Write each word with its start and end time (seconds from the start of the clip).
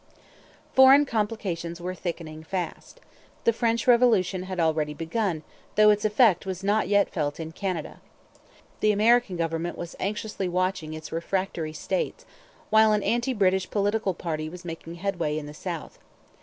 Foreign 0.73 1.05
complications 1.05 1.79
were 1.79 1.93
thickening 1.93 2.43
fast. 2.43 2.99
The 3.43 3.53
French 3.53 3.85
Revolution 3.85 4.41
had 4.49 4.59
already 4.59 4.95
begun, 4.95 5.43
though 5.75 5.91
its 5.91 6.03
effect 6.03 6.43
was 6.43 6.63
not 6.63 6.87
yet 6.87 7.07
felt 7.07 7.39
in 7.39 7.51
Canada. 7.51 8.01
The 8.79 8.91
American 8.93 9.37
government 9.37 9.77
was 9.77 9.95
anxiously 9.99 10.49
watching 10.49 10.95
its 10.95 11.11
refractory 11.11 11.73
states, 11.73 12.25
while 12.71 12.93
an 12.93 13.03
anti 13.03 13.31
British 13.35 13.69
political 13.69 14.15
party 14.15 14.49
was 14.49 14.65
making 14.65 14.95
headway 14.95 15.37
in 15.37 15.45
the 15.45 15.53
South. 15.53 15.99